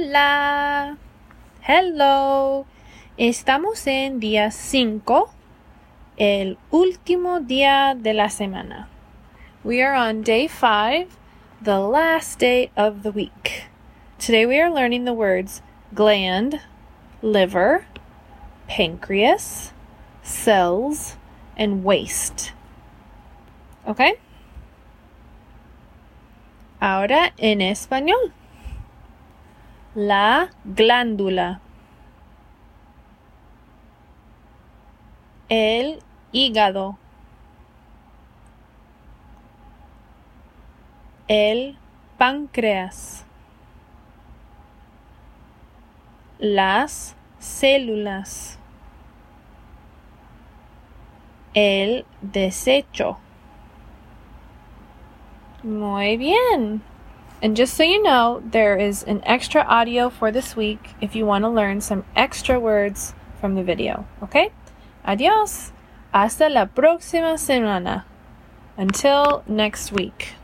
Hola. 0.00 0.96
Hello. 1.60 2.64
Estamos 3.18 3.86
en 3.86 4.18
día 4.18 4.50
5, 4.50 5.30
el 6.16 6.56
último 6.70 7.40
día 7.40 7.94
de 7.94 8.14
la 8.14 8.30
semana. 8.30 8.88
We 9.62 9.82
are 9.82 9.94
on 9.94 10.22
day 10.22 10.48
5, 10.48 11.18
the 11.62 11.80
last 11.80 12.38
day 12.38 12.70
of 12.76 13.02
the 13.02 13.10
week. 13.10 13.68
Today 14.18 14.46
we 14.46 14.58
are 14.58 14.70
learning 14.70 15.04
the 15.04 15.12
words 15.12 15.60
gland, 15.94 16.60
liver, 17.20 17.84
pancreas, 18.68 19.74
cells, 20.22 21.16
and 21.58 21.84
waste. 21.84 22.52
Okay? 23.86 24.14
Ahora 26.80 27.34
en 27.36 27.60
español. 27.60 28.32
La 29.94 30.50
glándula. 30.64 31.60
El 35.48 35.98
hígado. 36.30 36.96
El 41.26 41.76
páncreas. 42.18 43.24
Las 46.38 47.16
células. 47.40 48.60
El 51.52 52.06
desecho. 52.22 53.18
Muy 55.64 56.16
bien. 56.16 56.89
And 57.42 57.56
just 57.56 57.74
so 57.74 57.82
you 57.82 58.02
know, 58.02 58.42
there 58.44 58.76
is 58.76 59.02
an 59.02 59.22
extra 59.24 59.62
audio 59.62 60.10
for 60.10 60.30
this 60.30 60.54
week 60.56 60.90
if 61.00 61.16
you 61.16 61.24
want 61.24 61.44
to 61.44 61.48
learn 61.48 61.80
some 61.80 62.04
extra 62.14 62.60
words 62.60 63.14
from 63.40 63.54
the 63.54 63.62
video. 63.62 64.06
Okay? 64.22 64.52
Adios. 65.04 65.72
Hasta 66.12 66.48
la 66.48 66.66
próxima 66.66 67.38
semana. 67.38 68.04
Until 68.76 69.42
next 69.46 69.92
week. 69.92 70.34